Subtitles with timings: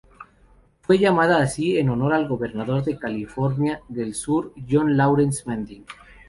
[0.81, 5.85] Fue llamada así en honor al gobernador de Carolina del Sur John Laurence Manning.